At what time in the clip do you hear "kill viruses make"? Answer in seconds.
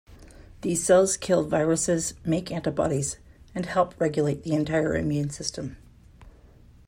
1.15-2.49